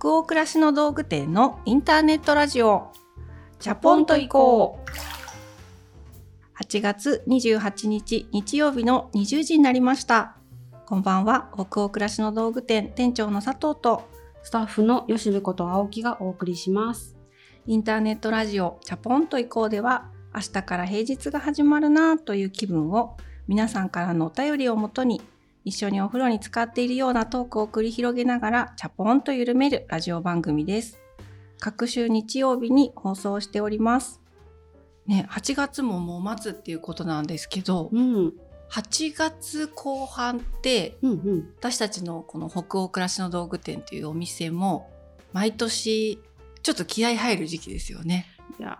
[0.00, 2.90] 北欧暮らしの道具店のインターネットラジオ。
[3.58, 4.78] チャポンと行こ
[6.58, 6.58] う。
[6.58, 10.38] 8月28日日曜日の20時になりました。
[10.86, 11.50] こんばんは。
[11.52, 14.08] 北欧暮らしの道具店店長の佐藤と
[14.42, 17.18] スタッフの吉部こと青木がお送りします。
[17.66, 18.78] インターネットラジオ。
[18.80, 25.20] チャポンと行こうでは明日から平日が始まるなという気分を皆さんからのお便りをもとに
[25.64, 30.98] 一緒にお風呂に浸かっているようなトークを繰り広げながらチャポンと緩めるラジオ番組です。
[31.58, 34.20] 各週日曜日に放送しております。
[35.06, 38.32] ね、8月ももう待つっていうことなんですけど、うん
[38.70, 44.88] 8月後半ってうんうん私たちのこの北欧暮らしの道具店というお店も
[45.32, 46.20] 毎年
[46.62, 48.26] ちょっと気合入る時期ですよね。
[48.58, 48.76] いや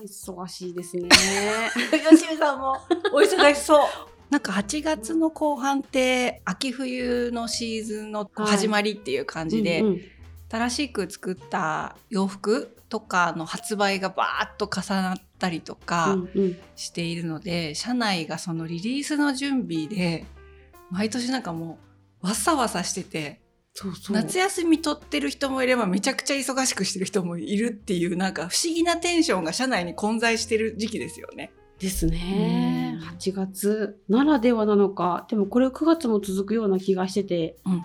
[0.00, 1.08] ー忙しいですね
[2.10, 2.76] 吉見さんも
[3.12, 3.86] お忙しそう。
[4.30, 10.00] なんか8月の後半って秋冬のシーズンの始まりっていう感じで、うんうん。
[10.50, 16.56] 新しく作った洋服とかの発売がバーッと重なったりとかうんうん。
[16.76, 20.26] しているので、社内がそのリリースの準備で
[20.90, 21.78] 毎年なんかも
[22.22, 23.40] うわさわさしてて
[23.74, 24.16] そうそう。
[24.16, 31.52] 夏休み取ってる人もいればめちゃくちゃ忙しくしてる人もいるっていうなんか不思議なテンションが社内に混在してる時期ですよね。
[31.78, 32.98] ですね。
[33.00, 33.08] うん。
[33.08, 35.26] 8月ならではなのか。
[35.28, 37.84] でもこれ9月も続くような気がしてて、うん。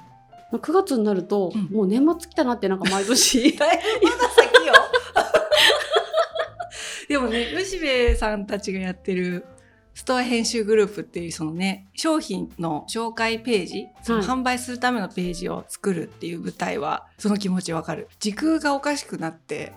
[0.57, 1.63] 9月になると、うん。
[1.75, 3.57] もう年末来たなってなんか毎年。
[3.57, 3.71] まだ
[4.35, 4.73] 先よ。
[7.07, 9.45] でもね、吉部さんたちがやってる
[9.99, 18.07] ストア編集グループっていうそのね、商品の紹介ページ、その販売するためのページを作るっていう舞台は、その気持ちわかる。
[18.19, 19.73] 時空がおかしくなって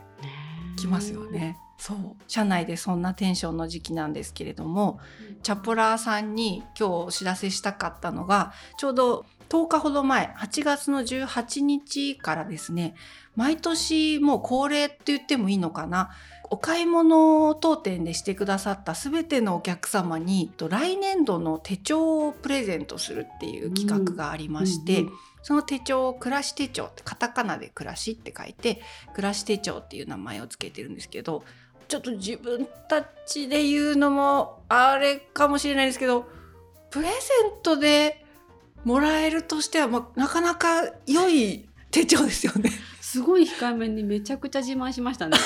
[0.76, 1.58] きますよね。
[1.82, 1.98] そう。
[2.28, 5.00] 社内でそんなテンションの時期なんですけれども、
[5.42, 12.94] チャポラーさんに今日お知らせしたかったのが、ちょうど10日ほど前、8月の18日からですね、
[13.34, 16.12] 毎年もう恒例って言ってもいいのかな、
[16.50, 25.12] お買い物当店でしてくださった全てのお客様にと来年度の手帳をプレゼントするっていう企画がありまして、うんうん
[25.42, 28.80] その手帳を暮らし手帳ってカタカナで暮らしって書いて
[29.12, 31.44] 暮らし手帳っていう名前を付けてるんですけど
[31.92, 36.24] ちょっと自分たちで言うのもあれかもしれないですけど
[36.88, 38.24] プレゼントで
[38.82, 42.70] もらえるとしては、まあ、なかなか良い手帳ですよね。
[43.02, 45.36] すごい控えめにめちゃくちゃ自慢しましたね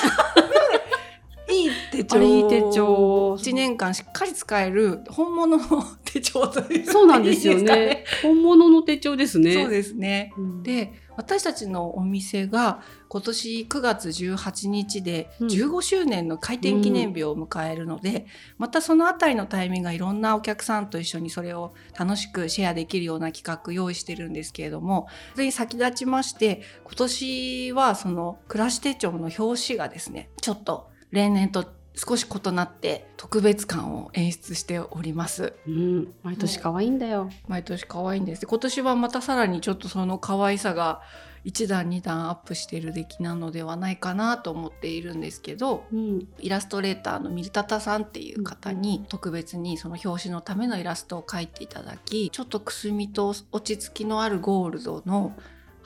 [1.97, 3.35] 手帳あれいい手帳。
[3.39, 6.85] 1年間しっかり使える本物の 手帳という。
[6.85, 8.05] そうなんですよいいかね。
[8.21, 9.53] 本物の手帳ですね。
[9.53, 10.33] そうですね。
[10.37, 10.63] うん。
[10.63, 15.47] で私たちのお店が今年9月18日でうん。
[15.47, 31.65] 15周年の開店記念日を迎えるので、またそのあたりのタイミングがいろんなお客さんと一緒にそれを楽しくシェアできるような企画用意してるんですけれどもそれに先立ちまして今年はその暮らし手帳の表紙がですねちょっと例年と
[31.97, 35.53] 少し異なって特別感を演出しております。
[35.67, 37.29] うん、毎年可愛いんだよ。
[37.47, 38.45] 毎年可愛いんです。
[38.45, 41.01] 今年はまたさらにちょっとその可愛さが
[41.45, 55.33] 1段2段アップしてる出来なのではないかなと思っているんですけどうん、イラストレーターのミルタタさんっていう方に特別にその表紙のためのイラストを描いていただきちょっとくすみと落ち着きのあるゴールドの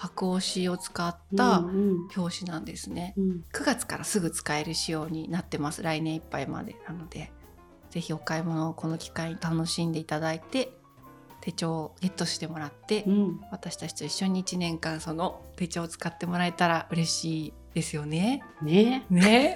[0.02, 3.14] 白押しを使ったうん表紙なんですね。
[3.18, 7.32] うん9月からすぐ使える仕様になってます来年いっぱいまでなので
[7.92, 10.72] ぜひお買い物をこの機会に楽しんでいただいて
[11.42, 18.44] 手帳をゲットしてもらって、うん、私たちと一緒に1年間その手帳を使ってもらえたら嬉しいですよね。
[18.62, 19.06] ね。
[19.10, 19.56] ね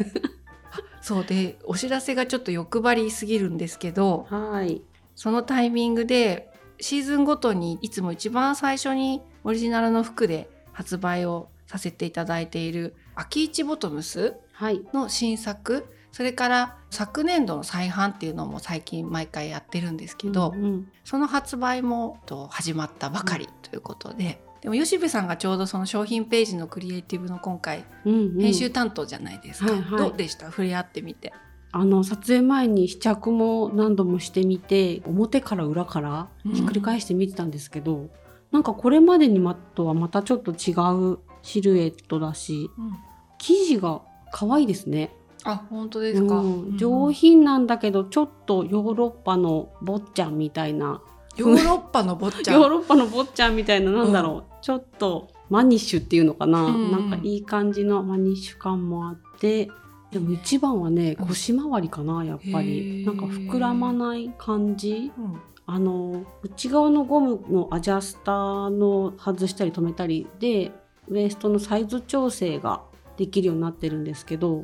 [1.01, 4.83] そうでお知らせがちょっと欲張りすぎるんですけどはい。
[5.15, 14.81] そのタイミングでシーズンごとにいつも一番最初にオリジナルの服で発売をさせていただいている秋市ボトムスはい。
[14.93, 28.41] の新作それから昨年度の再販っていうのも最近毎回やってるんですけど、うんその発売もと始まったばかりということで、でも吉部さんがちょうどその商品ページのクリエイティブの今回うんうん。
[28.41, 29.99] 編集担当じゃないですか、はいはい。
[29.99, 30.45] どうでした？
[30.47, 31.33] 触れ合ってみて。
[31.73, 38.09] あの撮影前に試着も何度もしてみて表から裏からひっくり返して見てたんですけど、
[38.55, 40.71] なんかこれまでにまとはまたちょっと違
[41.13, 42.93] うシルエットだしうん。
[43.37, 45.13] 生地が可愛いですね。
[45.43, 46.77] あ本当ですか、うん。
[46.77, 51.01] 上品なんだけどちょっとヨーロッパの坊ちゃんみたいな。
[51.35, 52.55] ヨーロッパの坊ちゃん？
[52.61, 56.91] ヨーロッパの坊ちゃんみたいななんだろう、ちょっとマニッシュっていうのかな、うんうん。
[56.93, 59.69] なんかいい感じのマニッシュ感もあって
[60.11, 61.27] でも一番はねうん。
[61.27, 63.05] 腰回りかなやっぱへりー。
[63.05, 65.11] なんか膨らまない感じ。
[65.17, 65.35] うん
[65.67, 70.71] あの内側のゴムのアジャスターの外したり止めたりで
[71.07, 72.83] ウエストのサイズ調整が
[73.17, 74.61] できるようになってるんですけど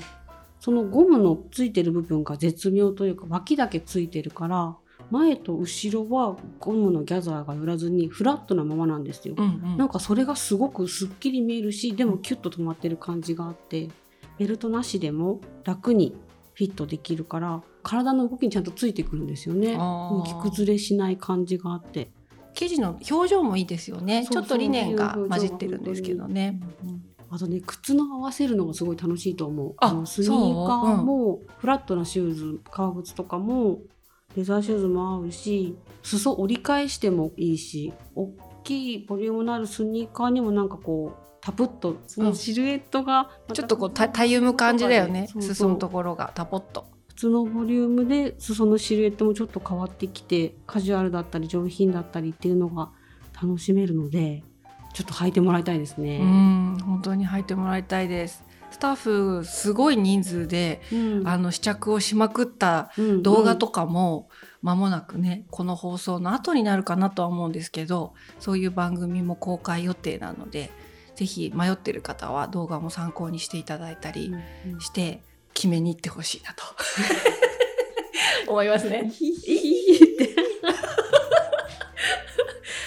[0.60, 4.76] そのゴムのついてる部分が絶妙というか脇だけついてるから
[5.10, 9.34] 前と後ろはゴムのギャザーが寄らずにフラットなままなんですよ。
[9.38, 13.90] うんうんなんかそれがすごくすっきり見えるしでもキュッと止まってる感じがあって
[14.38, 16.16] ベルトなしでも楽に
[16.62, 19.76] フィットできるから体の動きにちゃんとついてくるんですよね。
[19.76, 22.12] 着崩れしない感じがあって。
[22.54, 26.60] 生地の表情もいいですよねちょっとリネンが混じってるんですけどね。
[27.32, 29.74] あとね靴の合わせるのがすごい楽しいと思う。
[29.78, 33.80] あのスニーカーも、フラットなシューズ革靴とかも
[34.36, 38.30] レザーシューズも合うし裾折り返してもいいし大
[38.64, 46.86] きいボリュームのあるスニーカーにもなんかこうタプッとそのシルエットが、ちょっとこうたたゆむ感じだよね裾のところがタポッと。
[47.08, 52.90] 普通のボリュームで裾のシルエットもちょっと変わってきてカジュアルだったり上品だったりっていうのが
[53.40, 54.44] 楽しめるので
[54.94, 56.20] ちょっと履いてもらいたいですね。
[56.22, 58.44] うん本当に履いてもらいたいです。
[58.72, 64.30] スタッフすごい人数で、うんあの試着をしまくったうん動画とかも
[64.62, 70.72] 間もなくねこの放送の後になるかなとは思うんですけどそういう番組も公開予定なので
[71.16, 74.34] ぜひ迷ってる方は動画も参考にしていただいたり
[74.80, 75.22] して
[75.54, 76.64] 決めに行ってほしいなと
[78.52, 79.12] 思いますね。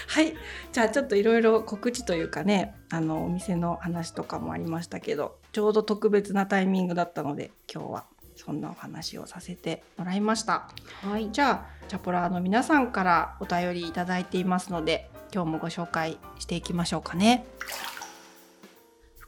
[0.08, 0.34] はい
[0.70, 8.04] じゃあちょっといろいろ告知というかねあのお店の話とかもありましたけどちょうど特別なタイミングだったので今日は
[8.36, 10.68] そんなお話をさせてもらいました。
[11.02, 17.44] はいじゃあチャポラーの皆さんからお便りいただいていますので今日もご紹介していきましょうかね。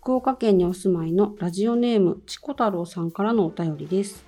[0.06, 4.24] 福岡県にお住まいのラジオネームチコ太郎さんからのお便りです。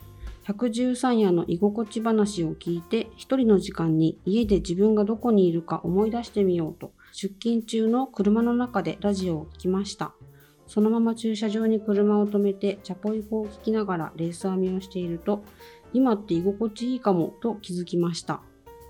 [0.48, 10.14] 113夜の居心地話を聞いて一人の時間に家で自分がどこにいるか思い出してみようと出勤中の車の中でラジオを聞きました。
[10.66, 15.44] そのまま駐車場に車を止めてチャポイコを聞きながらレース編みをしていると
[15.92, 18.40] 今って居心地いいかもと気づきました。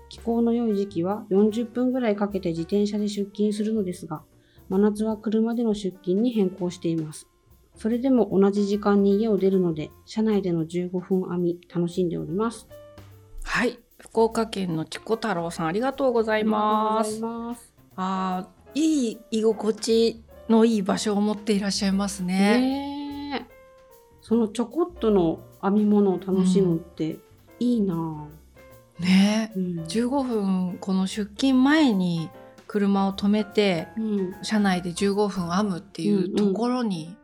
[0.09, 4.23] 気候の良い時期は40分ぐらいかけて自転車で出勤するのですが
[4.69, 7.27] 真夏は車での出勤に変更しています。
[7.75, 12.67] それでも同じ時間に家を出るので、車内での15分編み楽しんでおります。
[13.43, 17.21] はい福岡県のチコ太郎さんありがとうございます。
[17.95, 22.59] あいいい居心地のいい場所を持っていらっしゃいますね。
[22.59, 23.53] ねえ
[24.21, 27.17] そのちょこっとの編み物を楽しむって
[27.59, 32.29] いいなぁ、ねうん15分この出勤前に
[32.69, 34.35] 車を止めてうん。
[34.43, 37.17] 車内で15分編むっていうところに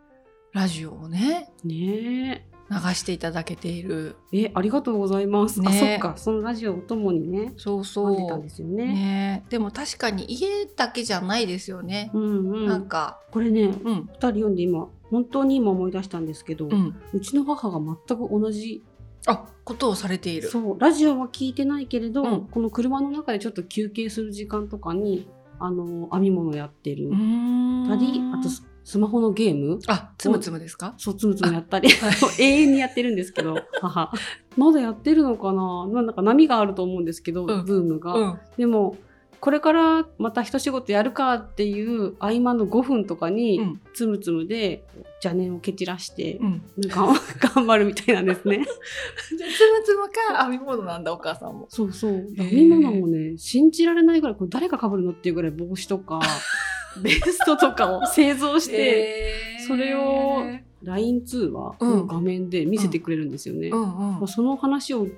[0.53, 4.15] ラジオをねね流していただけている。
[4.33, 5.68] ええありがとうございます、ね。
[5.69, 6.18] あそっか。
[6.18, 8.86] そのラジオをともにねそうそ待ってたんですようね。
[8.86, 9.45] ね。
[9.50, 12.65] でも確かに家だけじゃないですよね、うんうん。
[12.65, 13.21] なんか。
[13.30, 13.71] これねうん。
[13.74, 18.83] 2人読んで今本当に今思い出したんですけど、ううんちの母が全く同じ
[19.27, 20.50] あことをされている。
[20.50, 20.80] そう。
[20.80, 22.47] ラジオは聞いてないけれど、うん。
[22.47, 25.27] この車の中でちょっと休憩する時間とかに
[25.60, 27.10] あの編み物やってる。
[27.10, 29.80] たりあとススマホのゲーム。
[29.88, 30.94] あつむつむですか？
[30.98, 31.90] そうつむつむやったり。
[32.40, 34.12] 永遠にやってるんですけど母。
[34.57, 35.88] まだやってるのかな？
[36.04, 37.66] なんか波があると思うんですけど、うん。
[37.66, 38.40] ブームが、うん。
[38.57, 38.96] でも
[39.45, 43.81] これからまた一仕事やるかっていう合間の5分とかに、うん。
[43.94, 44.83] つむつむで
[45.23, 46.64] 邪念を蹴散らして、うん。
[46.78, 47.14] なんか
[47.54, 48.57] 頑張るみたいなんですね。
[48.57, 51.68] じゃあつむつむか編み物なんだお母さんも。
[51.69, 52.28] そうそう。
[52.35, 56.21] 編み物もね、信じられないぐらい、これ誰が被るのっていうぐらい帽子とか、
[57.04, 60.44] ベストとかを製造して、それを
[60.84, 63.69] LINE 通話の画面で見せてくれるんですよね。
[63.69, 63.88] うんうん。
[64.19, 65.12] まあその話をず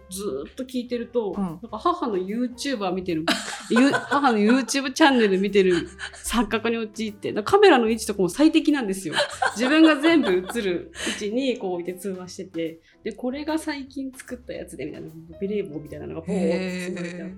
[0.48, 1.44] ーっと聞いてると、うん。
[1.44, 3.26] なんか母の YouTuber 見てる、
[3.70, 5.90] ゆ母の YouTube チャンネル見てる
[6.24, 9.16] 錯覚に陥って、カメラの位置とかも最適なんですよ。
[9.58, 15.10] 自分が全部映る位置にこう置いて通話してて、で、これが最近作ったやつでみたいな、
[15.42, 17.36] ベレー帽みたいなのがボーって積まれてあって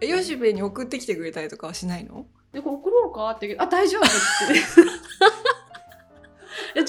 [0.00, 2.26] えよしべに送ってきてくれたりとかはしないの？
[2.52, 4.08] で、これ送ろうかって言うけど、あ、大丈夫って。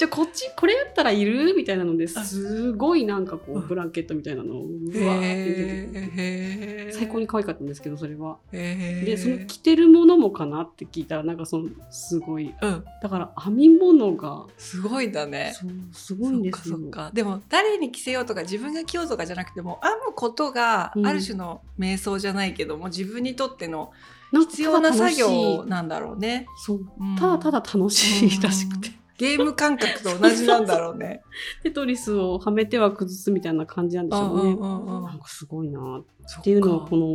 [0.00, 1.54] じゃあこっちこれやったらいる？
[1.54, 4.64] みたいなのですごいなんかこうブランケットみたいなのをう
[5.06, 8.38] わーって出て最高に可愛かったんですけどそれは。
[8.50, 12.54] でその着てるものもかなって聞いたらなんかそのすごい。
[12.62, 12.84] うん。
[13.02, 14.46] だから編み物が。
[14.56, 15.52] すごいんだね。
[15.54, 16.78] そうすごいんですよ。
[17.12, 21.06] でも誰に着せようとか自分が着ようとかじゃなくても編むことがうん。
[21.06, 23.92] ある種の瞑想じゃないけども、自分にとっての
[24.32, 26.46] 必要な作業いなんだろうね。
[26.64, 26.86] そう。
[26.98, 27.16] うん。
[27.16, 28.99] ただただ楽しいらしくて。
[29.20, 31.20] ゲーム感覚と同じなんだろうね。
[31.62, 34.56] テトリスをはめては崩すみたいな感じなんでしょうね。
[34.56, 36.04] なんかすごいなっ
[36.40, 37.06] っていうのをこの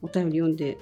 [0.00, 0.78] お便り読んで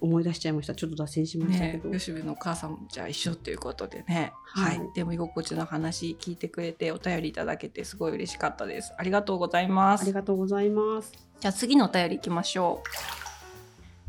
[0.00, 0.74] 思い出しちゃいました。
[0.76, 4.76] ちょっと脱線しましたけど、ね、吉部のお母さんもじゃあ一緒ということでね、ははい。
[4.76, 8.94] い、でも居心地の話聞いてくれてお便りいただけてすごい嬉しかったです。
[8.96, 10.02] ありがとうございます。
[10.02, 11.12] ありがとうございます。
[11.40, 12.84] じゃあ次のお便り行きましょ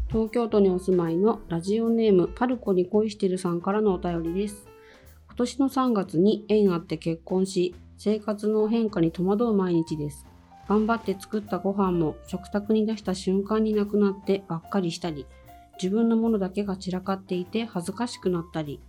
[0.10, 4.75] 東京都にお住まいのラジオネームパルコに恋してるさんからのお便りです
[5.36, 10.26] 今年の3月に縁あって結婚し生活の変化に戸惑う毎日です。
[10.70, 15.28] 頑張って作ったご飯も食卓に出した瞬間になくなってがっかりしたり
[15.74, 18.80] 自分のものだけが散らかっていて恥ずかしくなったり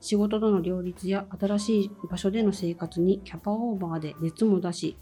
[0.00, 4.96] 仕事との両立や新しい場所での生活にキャパオーバーで熱も出し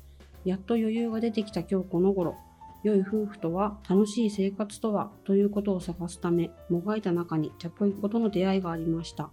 [0.47, 2.35] やっと余裕が出てきた今日この頃
[2.83, 9.31] 良い夫婦とは楽しい生活とはということを探すためもがいた中にチャポイコとの出会いがありました。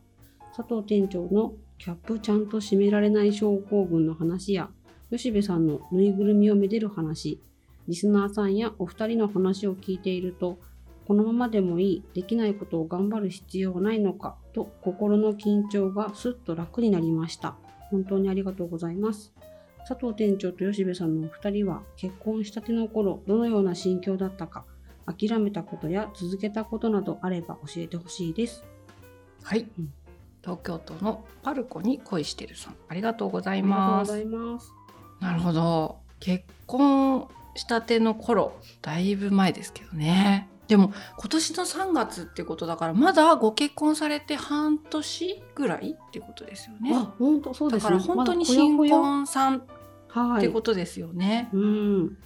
[0.61, 4.69] 佐藤店長のキャップちゃんと閉められない症候群の話や
[5.09, 7.41] 吉部さんのぬいぐるみをめでる話
[7.87, 10.59] リスナーさんやお二人の話を聞いていると
[11.07, 17.55] このままでもいいできないことを頑張る必要はないのかと心の緊張がすっと楽になりました。
[17.89, 19.33] 本当にありがとうございます。
[19.87, 24.63] 佐藤店長と吉部さんのお二人は結婚したての頃どのような心境だったか
[25.07, 28.63] 諦めたことや続けたことなどあれば教えてほしいです。
[29.41, 29.45] う。
[29.45, 29.91] はい、うん
[30.41, 34.13] 東京都のパルコに恋してるさんありがとうございます。
[35.19, 35.97] なるほど。
[36.19, 40.47] 結婚したての頃だいぶ前ですけどね。
[40.67, 46.91] でも今年の3月ってことだからまだご結婚されて半年ぐらいってことですよね。
[46.95, 49.61] あ本当そうですねだから本当に新婚さんっ
[50.11, 51.49] はいてことですよね。
[51.53, 52.17] うん。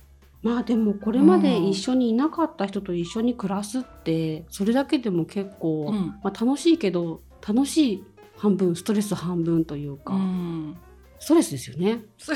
[0.41, 6.19] まあでもこれまで一緒にいなかった人と一緒に暮らすってそれだけでも結構、うん。
[6.23, 8.03] まあ、楽しいけど楽しい
[8.37, 10.77] 半分ストレス半分というか、うん。
[11.19, 12.01] ストレスですよね。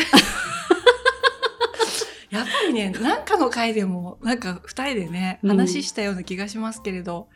[2.30, 5.50] やっぱりねなんかの回でもなんか2人でねうん。
[5.50, 7.28] 話したような気がしますけれど、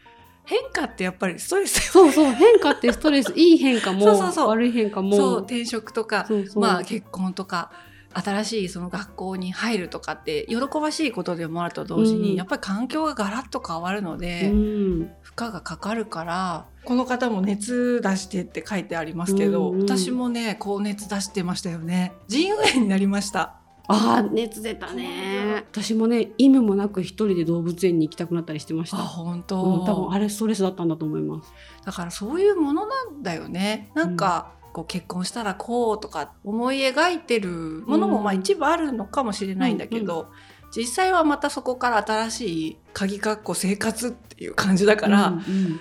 [0.45, 4.49] 変化ってやっぱりストレスよそうそう変化ってストレスいい変化も そうそうそう。
[4.49, 5.15] 悪い変化も。
[5.15, 7.71] そう転職とかまあ結婚とか
[8.13, 12.35] 新しいその学校に入るとかって喜ばしいことでもあると同時に、うん。
[12.35, 15.11] やっぱり環境がガラッと変わるので、うん。
[15.21, 19.89] 負荷がかかるからこの方も熱出してって書いてありますけど、うんうん。
[19.89, 22.13] 私もね高熱出してましたよね。
[22.27, 23.55] 腎炎になりました。
[23.87, 25.65] あー熱出たね。
[25.71, 29.03] 私もね意味もなく一人で動物園に行きたくなったりしてましあた。
[29.03, 31.51] 本当、うん、多分あれストレスだったんだと思います。
[31.85, 33.91] だからそういうものなんだよね。
[33.93, 38.23] なんか、こう結婚したらこうとか思い描いてるものもうん。
[38.23, 40.29] まあ一部あるのかもしれないんだけど、
[40.75, 45.79] 実際はまたそこから新しい鍵括弧生活っていう感じだから、うんうん。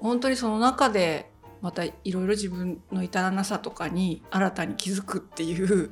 [0.00, 1.30] 本当にその中で
[1.62, 5.90] またいろいろ自分の至らなさとかに新たに気づくっていう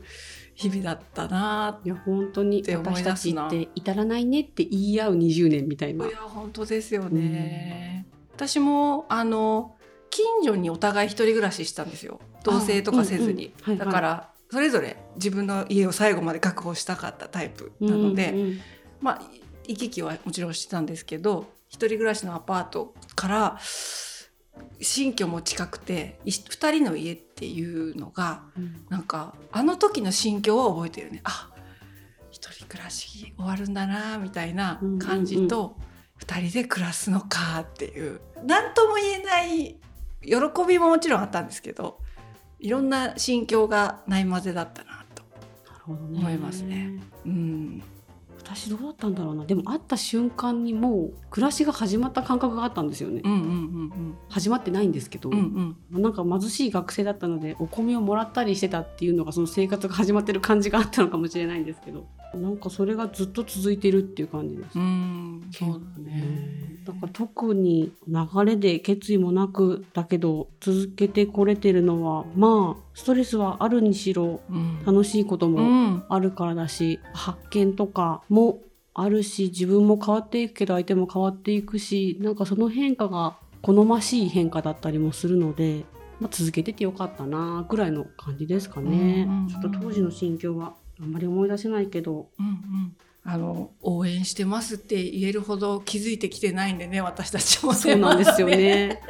[0.54, 6.06] 日々だったないや本当に私たちって至らないねって言い合う20年みたいな。
[6.06, 9.74] いや本当ですよね、私もあの
[10.10, 12.20] 近所にお互い一人暮らししたんですよ。
[12.42, 13.86] 同棲とかせずに、うんうんはいはい。
[13.86, 18.60] だからそれぞれ自分の家を最後まで確保したかったタイプなので、うんうん
[19.00, 19.22] まあ
[19.66, 23.58] 行き来はもちろんしてたんですけど一人暮らしのアパートから
[24.80, 28.86] 新居も近くてい二人の家っていうのがうん。
[28.90, 31.20] なんかあの時の心境は覚えてるね。
[31.24, 31.50] あ
[32.30, 35.76] 一人暮らし終わるんだなみたいな感じと、
[36.16, 38.20] 二人で暮らすのかっていう。
[38.44, 39.78] 何とも言えない
[40.24, 40.34] 喜
[40.66, 41.98] びももちろんあったんですけど
[42.58, 45.22] いろんな心境がないまぜだったなと。
[45.86, 46.98] 思いますね。
[47.26, 47.82] うん。
[48.38, 49.44] 私どうだったんだろうな。
[49.44, 56.02] でも会った瞬間にもう暮らしが始まった感覚があったんですよね、うんうんうん始まってないんですけど、うんうん。
[56.02, 65.48] なんか貧しい学生だったのでお米をもらったりしてたっていうのがその生活が始まってる感じがあったのかもしれないんですけどなんかそれがずっと続いてるっていう感じです、うん。
[65.52, 66.73] そうだね。
[66.84, 74.84] だから特に流れで決意もなくだけど続けてこれてるのはまあストレスはあるにしろうん。
[74.84, 76.04] 楽しいことうもん。
[76.08, 78.60] あるからだし、発見とかも
[78.92, 85.84] あるし自分も変わっていくけど相手も変わっていくしなんかその変化が好ましい変化だったりもするので、
[86.20, 89.48] まあ、続けててよかったなぐらいの感じですかね、うんうんうん。
[89.48, 92.28] ちょっと当時の心境はあんまり思い出せないけど。
[92.38, 97.78] うんうんあの応援してますって言えるほど気づいてきてないんでね私たちもね。
[97.78, 99.00] そうなんですよね。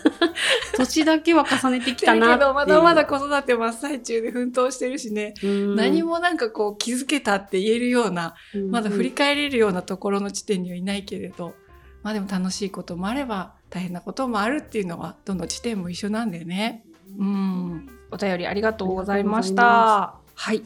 [0.76, 5.74] 年だけは重ねてきたなけどまだまだ子育て真っ最中で奮闘してるしね、うん。
[5.74, 8.34] 何もなんかこう気づけたって言えるような
[8.70, 11.54] まだ振り返れるようなところの地点にはいないけれど、
[12.02, 16.84] まあでも楽しいこともあれば大変なこともあるっていうのはどの地点も一緒なんでね。
[17.18, 20.16] うん、お便りありがとうございました。
[20.34, 20.62] はい、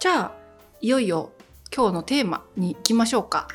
[0.00, 0.32] じゃあ
[0.80, 1.30] いよいよ
[1.74, 3.48] 今日のテーマに行きましょうか。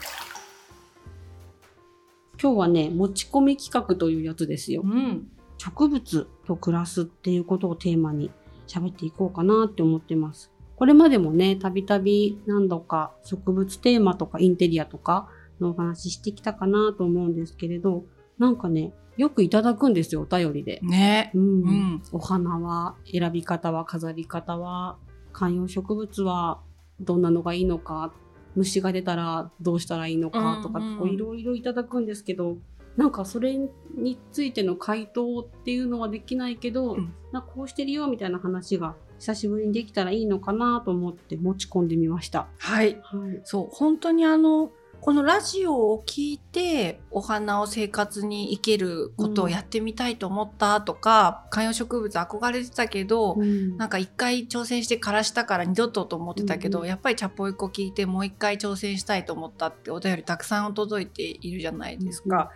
[2.42, 4.82] 今日はね、持ち込み企画というやつですよ。
[4.84, 5.28] うん。
[5.60, 8.32] 植物と暮らすっていうことをテーマに
[8.68, 10.52] 喋っていこうかなって思ってます。
[10.76, 18.06] これまでもね、たびたび何度か植物テーマとかインテリアとかのお話ししてきたかなと思うんですけれど、
[18.40, 20.80] なんかね、よくいただくんですよ、お便りで。
[20.82, 21.30] ね。
[21.36, 22.04] うんうん。
[22.12, 24.98] お花は、選び方は、飾り方は、
[25.34, 26.62] 観葉植物は
[27.00, 28.14] どんなのがいいのか、
[28.56, 32.58] 虫が出たらどうしたらいいのかとか、いろいろいただくんですけど、
[32.96, 42.48] なんかそれについての回答っていうのはできないけど、うんなこうしてるよみたいな話が久しぶりにできたらいいのかなと思って持ち込んでみました。
[42.58, 42.98] はい。
[43.04, 43.42] はい。
[43.44, 53.78] そう、本当にあの、このラジオを聞いてお花を生活に生けることをやってみたいと思ったとか、観葉植物憧れてたけど、うん。
[53.78, 62.52] なんか一回挑戦して枯らしたから二度とと思ってたけど、うんうんやっぱりチャポイコ聞いてもう一回挑戦したいと思ったってお便りたくさん届いているじゃないですか。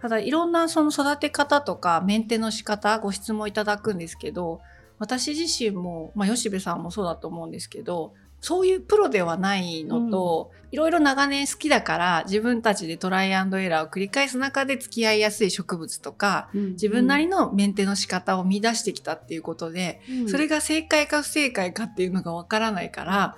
[0.00, 4.60] ただいろんなその育て方とかメンテの仕方ご質問いただくんですけど
[4.98, 20.28] 私自身も、まあ、吉部さんもそうだと思うんですけどそういうプロではないのと、いろいろ長年好きだから自分たちでトライアンドエラーを繰り返す中で付き合いやすい植物とか自分なりのメンテの仕方を見出してきたっていうことで、うん。
[20.28, 23.36] それが正解か不正解かっていうのがわからないから、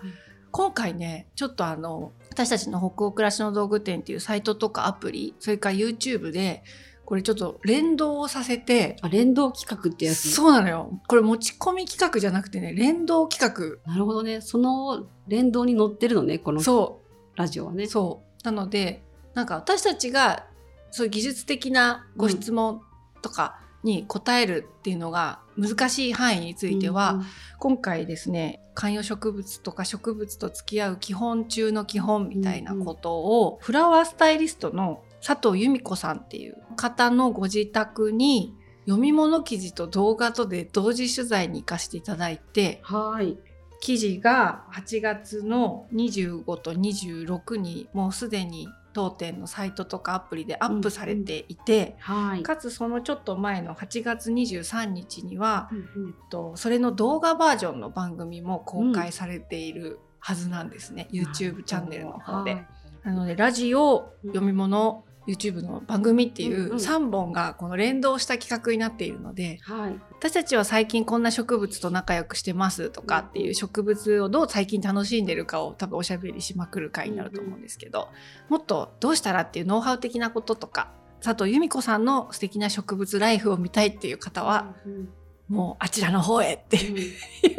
[0.50, 6.62] 今回ねちょっとあの私たちの北欧暮らしの道具店っていうサイトとかアプリそれから YouTube で
[7.11, 10.31] これちょっと連動をさせてあ連動企画ってやつ？
[10.31, 11.00] そうなのよ。
[11.09, 13.52] これ持ち込み企画じゃなくてね連動企
[13.85, 14.40] なるほどね。
[14.40, 17.00] その連動に乗ってるのねこの画そ
[17.35, 17.85] ラジオはね。
[17.85, 18.45] うそう。
[18.45, 19.02] なので
[19.35, 20.47] なんか私たちが
[20.93, 22.81] そういう技術的なご質問
[23.23, 27.26] とかに答えるっていうのが難しい範囲については、うん
[27.59, 38.55] 今回ですね観葉植物とか植物と付き合う基本中の基本みたいなことを、フラワースタイリストの佐藤由美子さんっていう方のご自宅に
[38.87, 43.39] 読み物記事と動画とで同時取材に行かせていただいてはい。
[43.81, 52.43] 記事が8月の25と26にもうすでに当店のサイトとかアプリでアップされていて、はい。
[52.43, 56.15] かつそのちょっと前の8月23日にはうんうん。
[56.28, 62.54] とそれの動画バージョンの番組も公開されているはずなんですね、YouTube チャンネルの方で。
[62.54, 62.67] はい。
[63.04, 66.76] なのでラジオ読み物 YouTube の番組っていうんううん。
[66.76, 70.00] 3本がこの連動した企画になっているのではい。
[70.12, 78.08] 私たちは最近こんな植物と仲良くしてますとかっていう植物をどう最近楽しんでるかを多分おしゃべりしまくる回になると思うんですけど
[78.49, 85.08] もっとどうしたらっていうノウハウ的なこととか佐藤由美子さんの素敵な植物ライフを見たいっていう方はうん
[85.50, 87.10] もうあちらの方へってうんい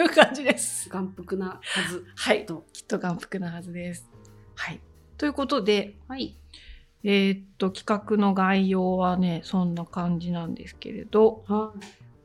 [0.06, 0.88] う感じです。
[0.88, 2.06] 眼福なはず。
[2.16, 4.10] はい、ときっと眼福なはずです。
[4.56, 4.80] はい、
[5.18, 6.38] ということで、はい
[7.04, 11.44] えーっと企画の概要はねそんな感じなんですけれど。
[11.48, 11.74] は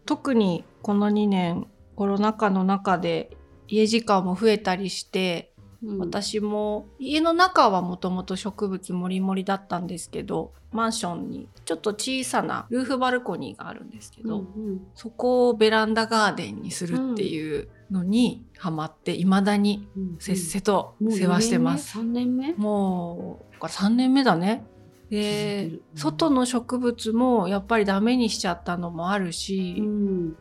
[0.07, 3.37] 特にこの2年コロナ禍の中で
[3.67, 5.99] 家時間も増えたりして、いうん。
[5.99, 14.87] 私も家の中はもともと植物もりもりだったんですけどマンションにちょっと小さなルーフバルコニーがあるんですけど、うんうん。
[14.95, 21.99] そこをベランダガーデンにするっていうのにハマっていまだにうんせっせと世話してます。
[21.99, 22.53] 3年目？
[22.55, 24.65] もう3年目だね。
[25.09, 25.83] でる。
[25.93, 25.99] うん。
[25.99, 30.37] 外の植物もやっぱりダメにしちゃったのもあるし、うん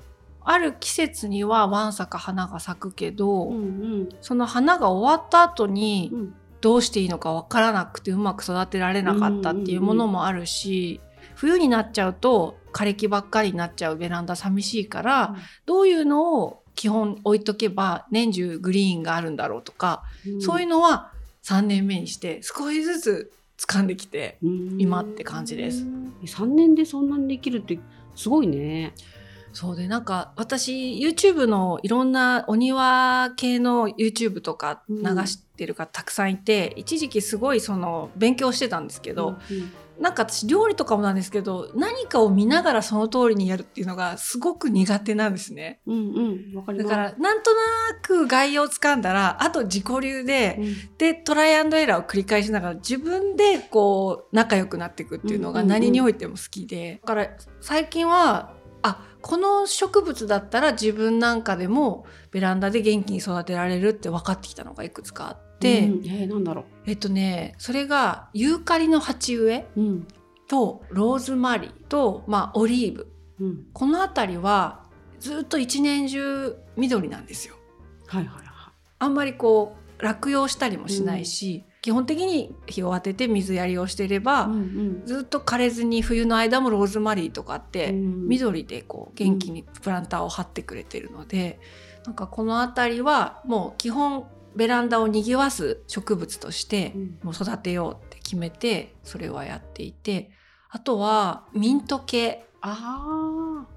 [0.45, 3.59] ある季節にはわんさか花が咲くけど、うんう
[4.03, 4.09] ん。
[4.21, 6.35] その花が終わった後にうん。
[6.61, 10.99] どうしていいのかわからなくてうまく育てられなかったっていうものもあるし、
[11.35, 15.35] 冬になっちゃうと枯れ木ばっかりになっちゃうベランダ寂しいから、
[15.67, 20.41] どういうのを基本置いとけば年中グリーンがあるんだろうとか、うん。
[20.41, 21.11] そういうのは
[21.43, 25.85] 3年目にして少しずつ掴んできてうん今って感じです。
[26.23, 27.77] 3年でそんなにできるって
[28.15, 28.95] すごいね
[29.55, 34.95] そうでなんか私 YouTube のいろんなお庭系の YouTube とか流
[35.27, 45.79] してる方たくさんいて、一時期すごいその勉強してたんですけど、うんなんか私料理とかもなんですけど何かを見ながらその通りにやるっていうのがすごく苦手なんですね。
[45.87, 46.55] うんうん。
[46.55, 46.95] わかりだます。
[46.95, 47.59] からなんとな
[48.01, 50.97] く概要をつかんだらあと自己流で、うん。
[50.97, 57.29] でトライアンドエラーを繰り返しながら自分でこう仲良くなっていくっていうのがうんうんうん何においても好きで、だから
[57.61, 58.54] 最近はあ
[59.25, 66.05] この植物だったら自分なんかでもベランダで元気に育てられるって分かってきたのがいくつかあって、うん。
[66.05, 70.07] えーなんだろえっとねそれがユーカリの鉢植えううん。
[70.47, 73.11] とローズマリーと、まあ、オリーブ。
[73.39, 73.65] うん。
[73.73, 74.83] この辺りは
[75.19, 77.55] ずっと一年中緑なんですよ。
[78.05, 91.59] はいはいはあんまりこう落葉したりもしないし、基本的に日を当てて水やりをしてれば、うんずっと枯れずに冬の間もローズマリーとかって、うん緑でこう元気にプランターを張ってくれてるので、
[92.03, 97.19] なんかこの辺りはもう基本ベランダを賑わす植物としてうん。
[97.21, 100.31] もう育てようって決めてそれはやっていて
[100.71, 102.47] あとはミント系。
[102.61, 103.67] あ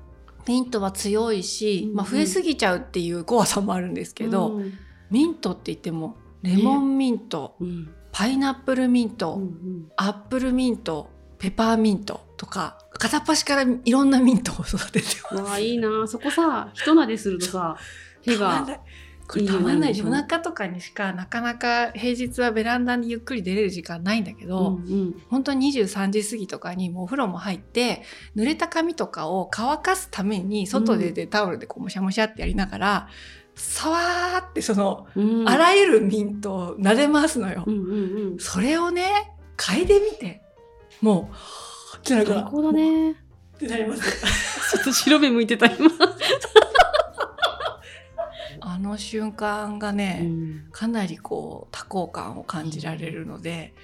[0.46, 4.72] ミントは強いし、うんまあ、増えすぎちゃうっていう怖さもあるんですーけど、うん。
[5.10, 15.88] ミントって言ってもレモンミント、うんパイナップルミント、うんアップルミントペパーミントとか片っ端からいろんなミントを 育ててうん、わあいいな。
[16.08, 17.76] そこさひとなでするとさ
[18.22, 18.66] 手が
[19.28, 19.96] これたまんない。
[19.96, 25.22] 夜中とかにしかなかなか平日はベランダにゆっくり出れる時間ないんだけど、うんうん。
[25.28, 28.02] 本当に23時過ぎとかにもうお風呂も入って
[28.34, 33.08] 濡れた髪とかを乾かすために外で出てタオルでこうむしゃむしゃってやりながら、
[33.58, 35.48] さわーってその、うん。
[35.48, 37.64] あらゆるミントを撫で回すのよ。
[37.66, 37.82] うんうん
[38.32, 38.38] うん。
[38.38, 40.42] それをね嗅いでみて。
[41.00, 43.10] もうってなるから最高だね。
[43.12, 43.14] っ
[43.58, 44.02] てなります。
[44.70, 45.90] ちょっと白目向いてた今、
[48.60, 50.68] あの瞬間がね、うん。
[50.70, 53.74] かなりこう多幸感を感じられるので、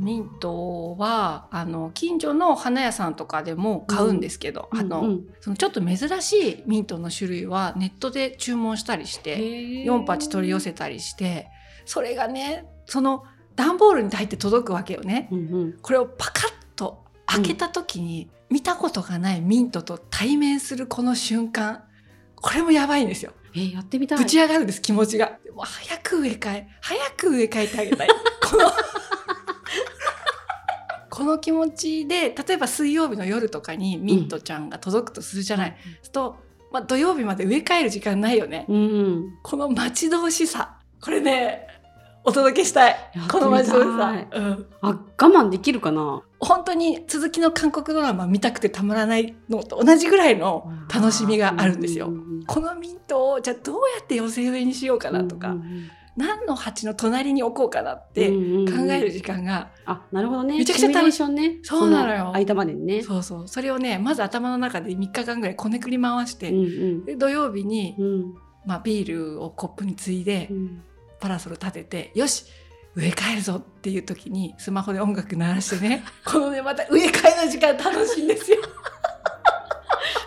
[0.00, 11.48] ミントはあの近所の花屋さんとかでも買うんですけど、あの、うんそのちょっと珍しいミントの種類はネットで注文したりして4鉢取り寄せたりして
[11.84, 13.24] それがねその
[13.56, 15.28] 段ボールに入って届くわけよね。
[15.30, 21.84] うんうんこれをパカッと開けた時に、見たことがないミントと対面するこの瞬間
[22.34, 23.32] これもやばいんですよ。
[23.54, 25.38] えーやってみたいぶち上がるんです気持ちが。
[25.44, 28.08] でも早く植え替え早く植え替えてあげたい。
[28.08, 28.70] こ の
[31.20, 35.70] この気持ちで例えば水曜日の夜とかにミントちゃんが届くとするじゃない。
[35.70, 36.36] そうすると、
[36.72, 38.64] まあ、土曜日まで植え替える時間ないよね。
[38.70, 39.38] うんうん。
[39.42, 40.78] この待ち遠しさ。
[40.98, 41.66] これね
[42.24, 42.96] お届けしたい。
[43.30, 44.26] この待ち遠しさ。
[44.32, 44.66] うん。
[44.80, 46.22] あ我慢できるかな？
[46.38, 52.10] 本当に続きの韓国ドラマ見たくてたまらないのと同じぐらいの楽しみがあるんですよ。
[52.46, 58.86] このミントをじゃあどうやって寄せ植えにしようかなとか、うんうん何の鉢の隣に置こうかなってうんうんうん。
[58.86, 60.58] 考える時間が、あなるほどね。
[60.58, 61.58] めちゃくちゃ楽しシミュレーションね。
[61.62, 62.32] そうなのよ。
[62.34, 63.02] 間までにね。
[63.02, 63.48] そうそう。
[63.48, 68.04] それをねまず頭の中で3日間ぐらいこねくり回して、うんで土曜日に、うん。
[68.04, 68.34] うん
[68.66, 70.82] まあ、ビールをコップについで、うん。
[71.18, 72.44] パラソル立ててよし
[72.94, 78.58] 植え替えるぞっていう時にスマホで音楽鳴らしてね このねまた植え替えの時間楽しいんですよ。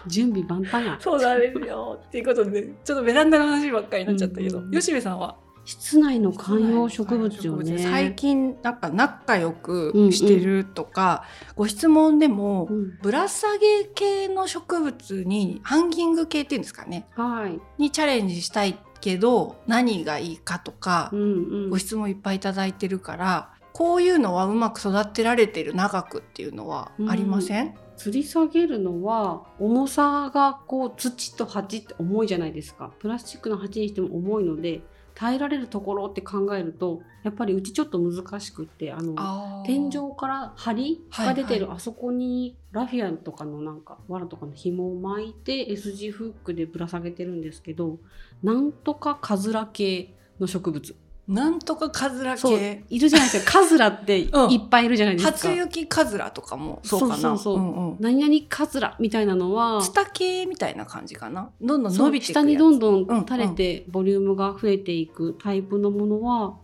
[0.08, 0.97] 準備万端や。
[0.99, 2.01] そうなんですよ。
[2.08, 4.71] っていうことでちょっとベランダの話ばっかりになっちゃったけど、うん。
[4.71, 7.78] 吉部さんは室内の観葉植物よね。
[7.78, 11.23] 最近なんか仲良くしてるとか、
[11.56, 12.97] ご質問でも、うん。
[13.02, 17.08] ぶら下げ系の植物にハンギング系っていうんですかね。
[17.15, 17.60] はい。
[17.78, 21.26] にチャレンジしたいけど何がいいかとか、うんう
[21.67, 21.69] ん。
[21.69, 32.91] ご質問いっぱいいただいてるからこういうのはうまく育てられてる長くっていうのはありません、吊り下げるのは重さがこう土と鉢って重いじゃないですか。
[32.99, 34.84] プラスチックの鉢にしても重いので
[35.15, 41.78] 耐えられるところって考えるとやっぱりうちちょっと難しくってあの天井から梁が出てるはい。
[41.78, 47.99] あそこにラフィアとかのなんか藁とかの紐を巻いて S 字フックでぶら下げてるんですけど
[48.41, 50.95] なんとかカズラ系の植物
[51.27, 52.83] なんとかカズラ系。
[52.89, 53.51] いるじゃないですか。
[53.62, 55.31] カズラっていっうんぱいいるじゃないですか。
[55.31, 56.79] 初雪カズラとかも。
[56.83, 57.15] そうかな。
[57.15, 57.55] そうそうそう。
[57.55, 57.97] うんうん。
[57.99, 61.49] 何々カズラみたいなのはツタ系みたいな感じかな。
[61.62, 66.55] どんどん伸びていく下にどんどうんん垂れてボリュームが増えていくタイプのものは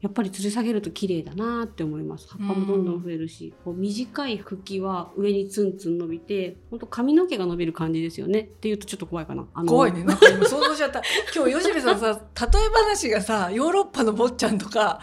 [0.00, 10.04] やっぱり吊り下げると綺麗だなって思います葉っぱもどんどん増えるし、こう短い茎は上にツンツン伸びて本当髪の毛が伸びる感じですよねっていうとちょっと怖いかな怖いね。
[10.04, 11.02] なんか今想像しちゃった。
[11.34, 15.00] 今日吉部さんさ、例え話がさ、ヨーロッパの坊ちゃんとか、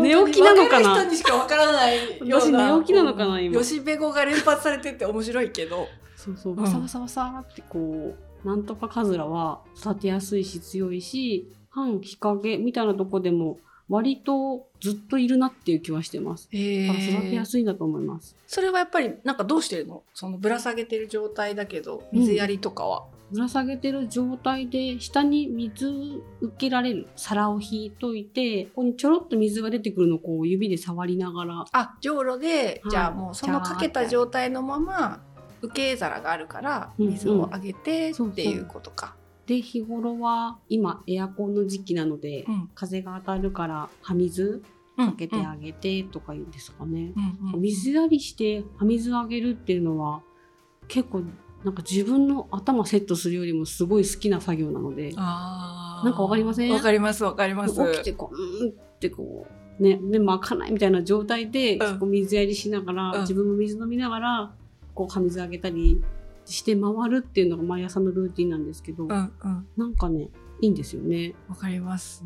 [0.00, 1.00] 寝起きなのかな？
[1.00, 2.70] 人にしかわからないような。
[2.70, 5.86] 私寝起きなのかな今吉部語が連発されてて面白いけど。
[6.16, 13.58] そうそううんわさわさわさってこうなんとかカズラは育てやすいし強いし半日陰みたいなとこでも
[13.88, 16.48] 割とずっといるなっていう気はしてます。
[16.52, 18.36] え育てやすいんだと思います。
[18.46, 20.02] それはやっぱりなんかどうしてるの？
[20.14, 25.86] そのぶら下げてる状態だけど水やりとかは、ぶら下げてる状態で下に水
[26.40, 31.64] 受けられる皿を引いといてここにちょろっと水が出てくるのをこう指で触りながら。
[31.72, 32.90] あじょうろで、はい。
[32.90, 35.20] じゃあもうそのかけた状態のまま
[35.62, 37.12] 受け皿があるからうんうん。
[37.12, 39.16] 水をあげてっていうことか。
[39.48, 42.70] で日頃は今エアコンの時期なので、うん。
[42.74, 44.62] 風が当たるから葉水
[44.96, 45.10] うん。
[45.12, 47.12] かけてあげてとか言うんですかね。
[47.16, 50.20] うんうん水やりして葉水あげるっていうのは
[50.86, 51.22] 結構
[51.64, 56.70] なんか自分の頭セットするよりもすごい好きな作業なのでなんかわかりません？
[56.72, 57.74] わかりますわかります。
[57.94, 59.46] 起きてこううんってこ
[59.80, 61.78] うね、目も開かないみたいな状態で、ん。
[61.78, 63.20] 結構水やりしながら、うん。
[63.20, 64.52] 自分も水飲みながら、
[64.92, 66.02] こう、水あげたり
[66.48, 69.14] して回るっていうのが毎朝のルーティンなんですけど、うんう
[69.48, 69.66] ん。
[69.76, 70.30] なんかね、
[70.60, 71.34] いいんですよね。
[71.48, 72.24] わかります。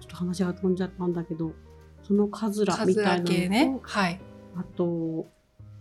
[0.00, 1.52] ちょっと話が飛んじゃったんだけど、
[2.02, 4.20] そのカズラみたいなのと、系ねはい。
[4.56, 5.26] あと、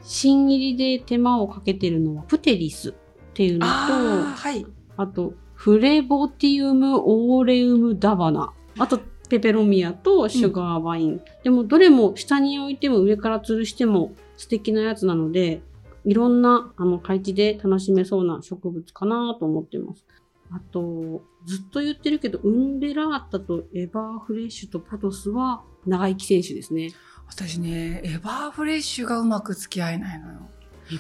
[0.02, 2.94] 新入りで手間をかけてるのはプテリスっ
[3.34, 4.66] ていうのと、あはい。
[5.14, 8.54] と、フレボティウムオーレウムダバナ。
[8.78, 9.00] あと、
[9.30, 11.22] ペペロミアとシュガーバイン。
[11.44, 15.62] でも、どれも下に置いても上から吊るしても素敵なやつなので、
[16.06, 20.06] いろんなあの配置で楽しめそうな植物かなと思ってます。
[20.52, 26.92] あと、ずっと言ってるけど、ウンデラータとエバーフレッシュとポトスは長生き選手ですね。
[27.30, 30.50] 私ねエバーフレッシュがうまく付き合えないのよ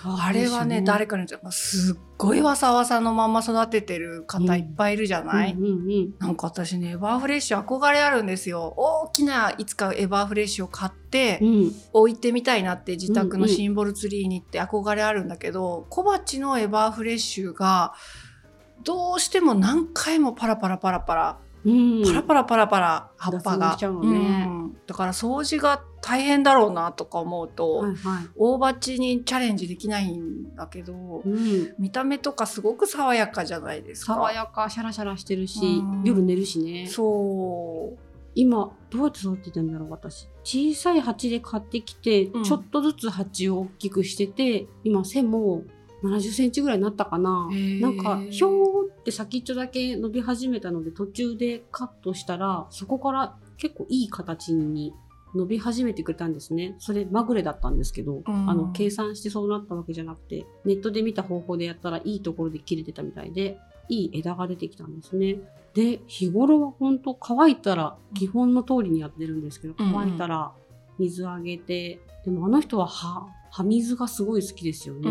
[0.03, 6.13] あれはね誰かにすっごいわさわさのまんま育ててる方いっぱいいるじゃない、うんうんうん。
[6.19, 8.73] なんか私ねエバーフレッシュ憧れあるんですよ。
[8.77, 10.99] 大きないつかエバーフレッシュを買って
[11.41, 17.95] うん、置いてみたいなって自宅のシンボルツリーにって憧れあるんだけど、小鉢のエバーフレッシュが
[18.83, 28.27] どうしても何回もパラパラパラパラうん、パラパラパラパラ葉っぱがねうんだから掃除が大変だろうなとか思うと、はいはい。
[28.35, 31.75] 大鉢にチャレンジできないんだけど、うん。
[31.77, 34.15] 見た目とかすごく爽やかじゃないですか。
[34.15, 36.87] 爽やか、シャラシャラしてるしうん、夜寝るしね。
[36.87, 37.99] そう
[38.35, 40.27] 今、どうやって育ててるんだろう、私。
[40.43, 45.63] 小さい鉢で買ってきて、うんちょっとずつ鉢を大きくしてて、今、背も
[46.03, 47.49] 70センチぐらいになったかな
[47.81, 54.93] なんか、ひょーって先っちょだけ伸び始めたので、途中でカットしたら、そこから結構いい形に
[55.35, 56.75] 伸び始めてくれたんですね。
[56.79, 63.57] それ、まぐれだったんですけど、うんあの、計算してそうなったわけじゃなくて、ネットで見た方法でやったらいいところで切れてたみたいで、
[63.89, 65.39] いい枝が出てきたんですね。
[65.73, 70.51] で、日頃は本当乾いたら、基本の通りにやってるんですけど、乾いたら
[70.97, 75.09] 水あげて、でもあの人は葉、葉水がすごい好きですよね。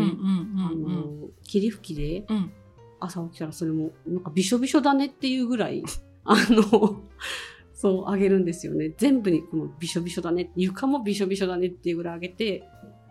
[1.43, 2.51] 霧吹きでうん
[2.99, 5.83] 朝起きたらそれも、なんかびしょびしょだねっていうぐらい、
[6.25, 7.01] あの、
[7.73, 8.93] そう、あげるんですよね。
[8.97, 12.67] 全部にこのびしょびしょだね、床もびしょびしょだねっていうぐらいあげて、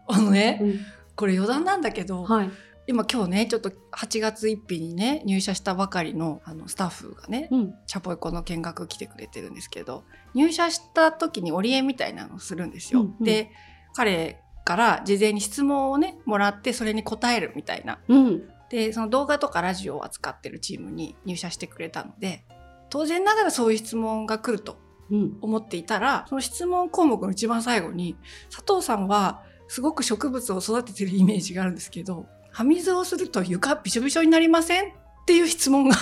[0.07, 0.81] あのね、うん
[1.19, 2.51] これ余談なんだけど、はい。
[2.87, 7.75] 今今日ねちょっと8月1日にね入社したばかりのあのスタッフがね、うん。
[7.89, 13.01] チャポイコの見学来てくれてるんですけど入社した時に折り絵みたいなのをするんですよ。
[13.01, 13.51] うんうんで
[13.95, 18.43] 彼から事前に質問をねもらってそれに答えるみたいなうん。
[18.71, 22.45] でその動画とかラジオを扱ってるチームに入社してくれたので
[22.91, 24.79] 当然ながらそういう質問が来ると
[25.11, 25.39] うん。
[25.41, 28.17] 思っていたらその質問項目の一番最後に
[28.51, 34.91] 佐藤さんはすごく植物を育ててるイメージがあるんですけど葉水をすると床びしょびしょになりませんっ
[35.27, 35.97] ていう質問が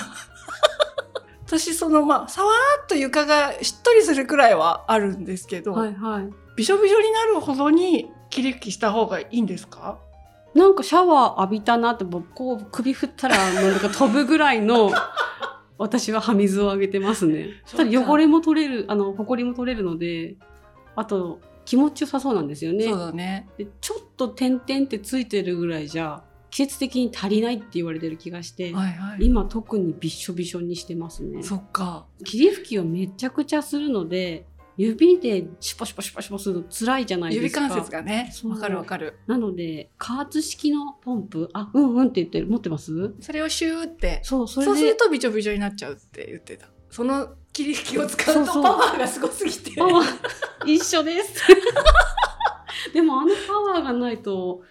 [1.46, 6.28] 私そのまあさわーっと床がしっとりするくらいはあるんですけど、はいはい。
[6.56, 9.98] びしょびしょになるほどに霧吹きした方がいいんですか？
[10.54, 12.04] なんかシャワー浴びたなって、
[12.34, 14.90] こう首振ったら、なんか飛ぶぐらいの、
[15.76, 17.50] 私は葉水をあげてますね。
[17.76, 20.36] ただ汚れも取れる、あの、埃も取れるので、
[20.94, 22.84] あと、気持ちよさそうなんですよね。
[22.84, 23.48] そうだね。
[23.58, 26.22] でちょっと点々ってついてるぐらいじゃ、
[26.56, 29.26] 季節的に足りないって言われてる気がして、はいはい。
[29.26, 31.42] 今特にびっしょびしょにしてますね。
[31.42, 32.06] そっか。
[32.24, 34.46] 霧吹きをめちゃくちゃするので、
[34.78, 37.60] 指でシュポシュポシュポシュポするの辛いじゃないですか。
[37.60, 43.12] 指関節がねわかるわかるなので、加圧式のポンプ、あ、うんうんって言ってる、持ってます？
[43.20, 49.72] それをシューってそう、それそうするで、とびちょびちょになっちゃうって言ってたその霧吹きを使うとパワーがすごすぎて
[50.64, 51.34] 一緒です。
[52.94, 54.62] でもあのパワーがないと、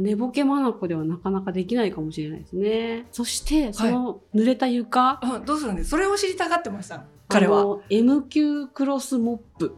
[0.00, 3.06] 寝ぼけまなこではなかなかできないかもしれないですね。
[3.12, 5.90] そして、その濡れた床、うんどうするんです？
[5.90, 9.76] それを知りたがってました彼はあの MQ クロスモップ。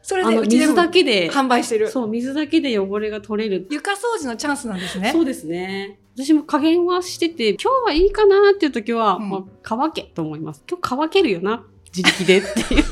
[0.00, 3.66] それあのでうちでも水だけで、販売してるそう、水だけで汚れが取れる。
[3.70, 5.98] 床掃除のチャンスなんですねそうですね。
[6.16, 10.64] 私も加減はしてて、今日はいいかなっていう時は、うんまあ、乾けと思います。
[10.68, 12.84] 今日乾けるよな、自力でっていう。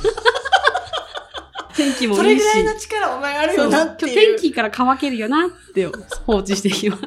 [1.76, 2.18] 天気もいいし。
[2.18, 5.86] それぐらいの力お前あるよなって天気から乾けるよなって
[6.26, 7.02] 放置していきます。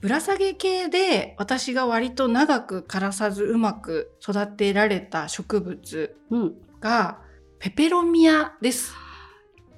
[0.00, 6.54] ぶら下げ系で私が割と長く枯らさずうまく育てられた植物うん。
[6.80, 7.18] が
[7.58, 8.94] ペペロミアです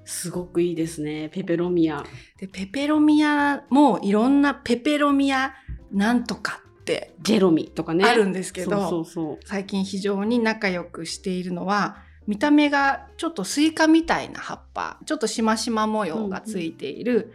[0.04, 1.28] すごくいいですね。
[1.32, 2.04] ペペロミア。
[2.38, 5.54] でペペロミアもいろんなペペロミア
[5.92, 8.04] なんとかってジェロミとかね。
[8.04, 9.06] あるんですけど。
[9.44, 17.32] 最近非常に仲良くしているのは見た目がちょっとスイカみたいな葉っぱちょっとしましま模様がついている、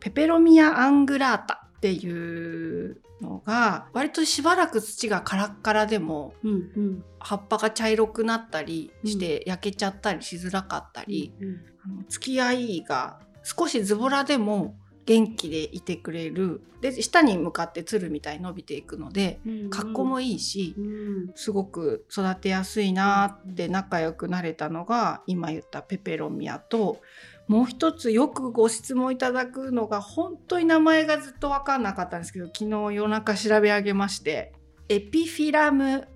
[0.00, 14.74] ペペロミアアングラータっていうのが割としばらく土がカラッカラでもうんうん葉っぱが茶色くなったりして焼けちゃったりしづらかったり、うんあの付き合いが少しズボラでも
[15.06, 16.62] 元気でいてくれる。
[16.80, 21.32] で下に向かってつるみたいに伸びていくのでうん格好もいいしうん。
[21.34, 27.00] すごく育てやすいなって仲良くなれたのが今言ったペペロミアと
[27.48, 34.52] もう一つよくご質問いただくのが本当に名前がずっと分かんなかったんですけど昨日夜中調べ上げまして
[34.88, 36.06] エピフィラム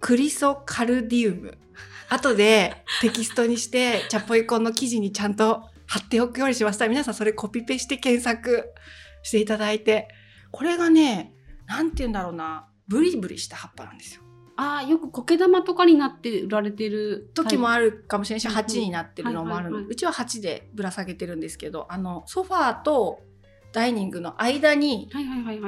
[0.00, 1.58] クリソカルディウム。
[2.08, 6.88] 後でテキストにしてチャポイコンの記事にちゃんと貼っておくようにしました。
[6.88, 8.72] 皆さんそれコピペして検索
[9.22, 10.08] していただいて。
[10.52, 11.34] これがね
[11.66, 12.68] なんて言うんだろうな。
[12.88, 14.22] ブリブリした葉っぱなんですよ。
[14.56, 23.20] ああよく苔玉とかになって売られてる時もあるかもしれないし、うん鉢になってるのもあるうちは鉢でぶら下げてるんですけどあのソファーと
[23.72, 25.10] ダイニングの間に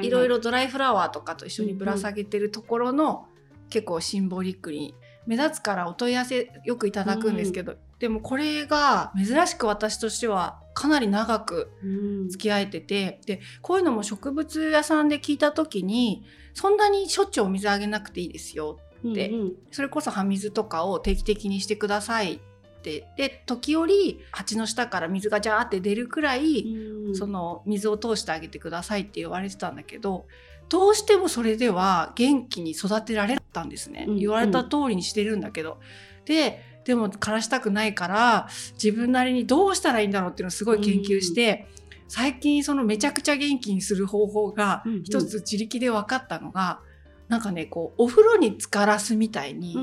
[0.00, 3.26] いろいろドライフラワーとかと一緒にぶら下げてるところの、
[3.68, 4.94] 結構シンボリックに
[5.28, 12.28] 目立つからお問い合わせよくいただくんですけど、でもこれが珍しく私としてはかなり長くうん。
[12.30, 19.52] 付き合えててでこういうのも植物屋さんで聞いた時にそんなにしょっちゅうお水あげなくていいですよでうんうん。
[19.70, 22.38] それこそ葉水とかを定期的にしてくださいっ
[22.82, 27.16] てで時折鉢の下から水がジャーって出るくらい、うん。
[27.16, 30.26] その水を通してあげてくださいって言われてたんだけど
[30.68, 34.16] どうしてもそれでは元気に育てられたんですね、うん。
[34.18, 35.78] 言われた通りにしてるんだけど。
[36.24, 38.48] ででも枯らしたくないから
[38.82, 41.66] 自分なりにどうしたらいいんだろうっていうのをすごい研究して、
[42.08, 46.80] 最近そのめちゃくちゃ元気にする方法が一つ自力で分かったのが、
[47.28, 49.76] なんかねこうお風呂に浸からすみたいに、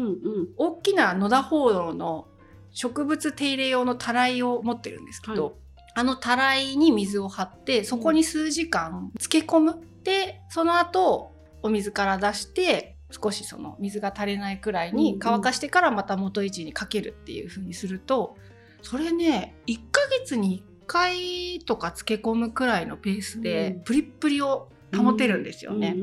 [0.57, 2.27] 大きな野田ホーの
[2.71, 5.53] 植物手入れ用のたらいを持ってるんですけど、はい。
[5.97, 9.79] あのたらいに水を張ってそこに数時間漬け込む。
[10.03, 18.35] でその後お水から出して少しその水が足りないくらいに乾かしてからまた元位置にかけるっていう風にすると
[18.81, 25.95] それね1ヶ月に1回とか漬け込むくらいのペースでうんプリップリを保てるんですよね。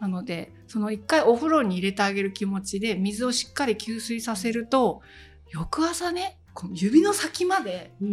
[0.00, 5.00] なのでその一回お風呂に入れてあげる気持ちで水をしっかり吸水させると
[5.50, 8.04] 翌朝ねこの指の先までう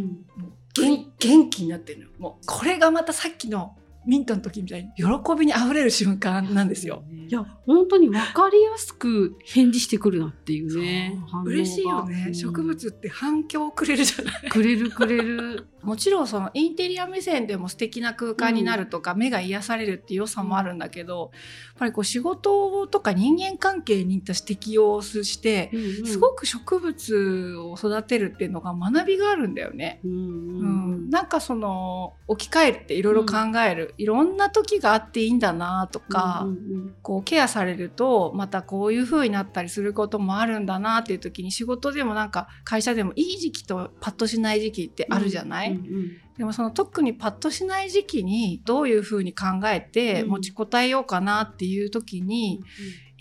[1.20, 5.06] 元気になってるのもうこれがまたさっきのミントの時みたいに喜
[5.38, 7.04] びにあふれる瞬間なんですよ。
[7.10, 11.18] いや本当に分かりやすく返事してくるなっていうね。
[11.46, 12.36] 嬉しいよね、うん。
[12.36, 14.50] 植物って反響をくれるじゃない。
[14.50, 15.68] くれるくれる。
[15.82, 25.72] もちろんそのインテリア目線でも素敵な空間になるとか、目が癒されるっていう良さもあるんだけど、やっぱりこう仕事とか人間関係に私適応して、
[26.06, 30.02] すごく植物を育てるっていうのが学びがあるんだよね。
[30.04, 31.08] うんううん。
[31.08, 33.38] ん、なんかその置き換えるっていろいろ考
[33.68, 50.30] える、いろんな時があっていいんだなとか、うんうんこうケアされるとまたこういう風になったりすることもあるんだなっていう時に仕事でもなんか会社でもいい時期とパッとしない時期ってあるじゃない、うんうんでもその特にパッとしない時期にどういう風に考えてうん。
[50.30, 52.64] 持ちこたえようかなっていう時に、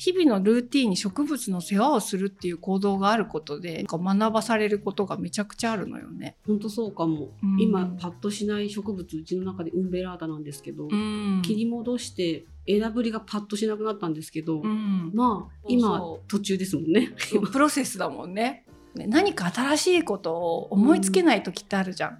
[0.01, 6.37] 日々のルーティンに植物の世話をするっていう行動があることでなんか学ばされることがめちゃくちゃあるのよね。
[6.47, 17.13] 本当そうかも、うん今パッとしない植物うちの中でウンベラータなんですけど、うん切り戻して枝ぶりがパッとしなくなったんですけど、うんまあ今途中ですもんね。
[17.53, 18.65] プロセスだもんね。
[18.95, 22.19] ね何か新しいことを思いつけない時ってあるじゃん。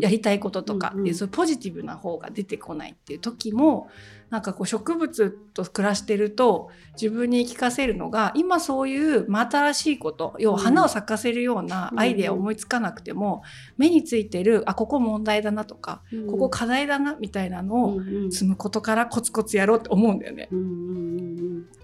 [0.00, 3.88] やりたいこととかっていう、そういうポジティブな方が出てこないっていう時も
[4.30, 13.42] なんかこう植物と暮らしてると自分に言い聞かせるのが今そういう真新しいこと要は花を咲かせるようなアイデアを思いつかなくても、
[13.76, 16.26] 目についてるあここ問題だなとか、うん。
[16.26, 20.48] ここ課題だなみたいなのを積むことからコツコツやろうって思うんだよね。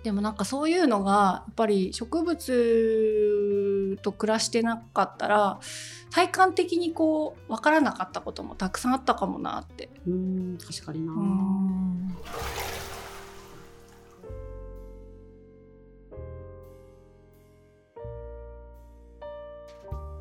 [0.03, 3.52] でもなんかそういうのがやっぱり植物
[3.97, 5.61] と暮らしてなかったら
[6.11, 9.91] 体感的にこう分からなかったこともたくさんあったかもなって。
[10.07, 10.17] うんう
[10.55, 11.13] ん確かにな。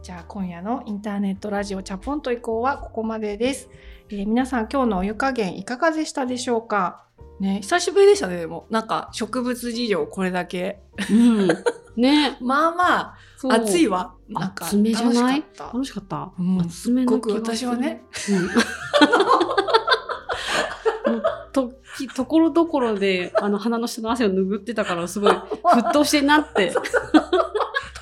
[0.03, 3.69] じゃあ今夜のインターネットラジオチャポンと移行はここまでです、
[4.09, 7.05] えー皆さん今日のお湯加減いかがでしたでしょうか？
[7.39, 8.65] ね久しぶりでしたねでも。
[8.71, 10.81] なんか植物事情これだけ。
[11.11, 11.47] うん、
[11.95, 12.37] ね。
[12.41, 13.51] まあまあそう。
[13.51, 14.13] 熱いわ。
[14.29, 15.43] なんか厚めじゃない？
[15.57, 16.17] 楽しかった。
[16.23, 16.33] 楽しかった？
[16.39, 16.69] うん。
[16.69, 18.03] すっごく私はね。
[21.53, 25.31] ときところどころであの鼻の下の汗を拭ってたからすごい
[25.63, 26.73] 沸騰してんなって。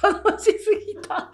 [0.01, 1.31] 楽しすぎた。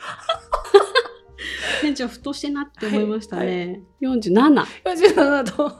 [1.81, 3.83] 店長沸騰してんなって思いましたね。
[4.01, 5.73] 47 47度はい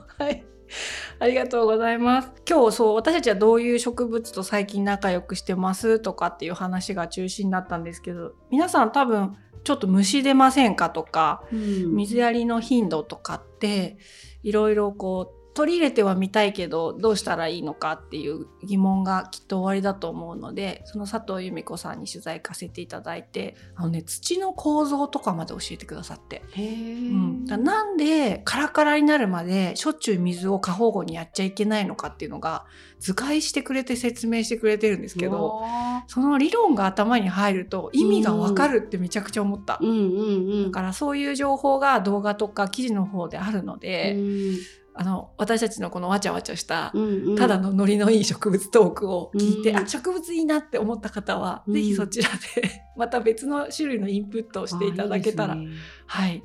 [1.18, 2.32] ありがとうございます。
[2.48, 13.96] 今日そう私たちはどういう植物と最近仲良くしてますとかっていう話が中心だったんですけど、皆さん多分ちょっと虫出ませんかとか、うん水やりの頻度とかって
[14.42, 26.42] いろいろこう取り入れてはみたいけどどうしたらいいのかっていう疑問がきっと終わりだと思うのでその佐藤由美子さんに取材行かせていただいてあのね土の構造とかまで教えてくださって。
[26.58, 32.66] うん、だなんでカラカラになるまでしょっちゅう水を過保護にやっちゃいけないのかっていうのが
[33.00, 39.80] 図解してくれて説明してくれてるんですけどわその理論が頭に入ると意味がわかるってめちゃくちゃ思った。
[39.80, 44.56] だからそういう情報が動画とか記事の方であるので、うん
[44.98, 55.72] あの私たちのこのわちゃわちゃしたうんうんただのノリのいい植物トークを聞いて、うんあ植物いいなって思った方は、うんぜひそちらで また別の種類のインプットをしていただけたらあいいね
[56.06, 56.42] はい。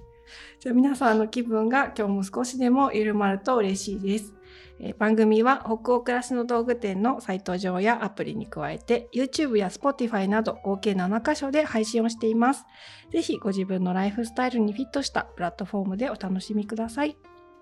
[0.59, 4.33] じゃあ皆さんの気分が今日も少しでも緩まると嬉しいです。
[4.79, 12.65] えー番組は北欧暮らしの道具店のサイト上やアプリに加えて YouTube や Spotify など合計7カ所で配信をしています。
[13.11, 17.17] ぜひご自分のライフスタイルにフィットしたプラットフォームでお楽しみください。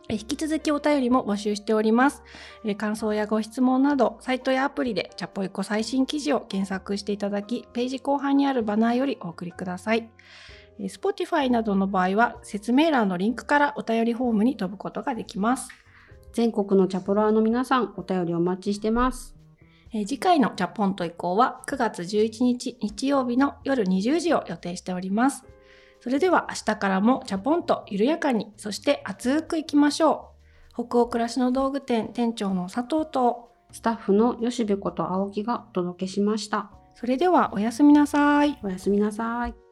[0.09, 2.23] えー引き続きお便りも募集しております。
[2.65, 10.09] えー感想やご質問など、サイトやアプリでチャポイコ最新記事を検索していただき、ページ後半にあるバナーよりお送りください。
[10.79, 15.69] えー Spotify などの場合は説明欄のリンクからお便りフォームに飛ぶことができます。
[16.33, 19.35] 全国のチャポラーの皆さんお便りお待ちしてます
[19.91, 25.43] えー次回のチャポンと以降は9月11日日曜日の夜20時を予定しております。
[26.01, 30.31] それでは明日からもチャポンと緩やかに、そして熱くいきましょ
[30.77, 30.85] う。
[30.87, 38.57] 北欧暮らしの道具店店長の佐藤と、スタッフの吉部こと青木がお届けしましたそれではおやすみなさい。
[38.63, 39.68] おやすみなさい